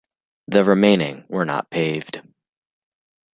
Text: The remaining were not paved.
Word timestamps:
The 0.47 0.63
remaining 0.63 1.25
were 1.29 1.45
not 1.45 1.69
paved. 1.69 2.23